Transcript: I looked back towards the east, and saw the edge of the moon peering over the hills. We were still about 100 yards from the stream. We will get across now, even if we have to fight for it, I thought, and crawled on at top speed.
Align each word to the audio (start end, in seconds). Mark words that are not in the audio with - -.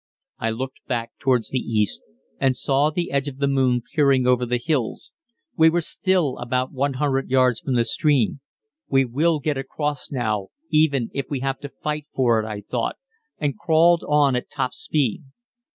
I 0.39 0.49
looked 0.49 0.83
back 0.87 1.11
towards 1.19 1.49
the 1.51 1.59
east, 1.59 2.07
and 2.39 2.57
saw 2.57 2.89
the 2.89 3.11
edge 3.11 3.27
of 3.27 3.37
the 3.37 3.47
moon 3.47 3.83
peering 3.93 4.25
over 4.25 4.47
the 4.47 4.57
hills. 4.57 5.13
We 5.55 5.69
were 5.69 5.81
still 5.81 6.39
about 6.39 6.71
100 6.71 7.29
yards 7.29 7.59
from 7.59 7.75
the 7.75 7.85
stream. 7.85 8.39
We 8.89 9.05
will 9.05 9.39
get 9.39 9.59
across 9.59 10.11
now, 10.11 10.47
even 10.71 11.11
if 11.13 11.27
we 11.29 11.41
have 11.41 11.59
to 11.59 11.69
fight 11.69 12.07
for 12.15 12.39
it, 12.39 12.47
I 12.47 12.61
thought, 12.61 12.95
and 13.37 13.59
crawled 13.59 14.03
on 14.09 14.35
at 14.35 14.49
top 14.49 14.73
speed. 14.73 15.21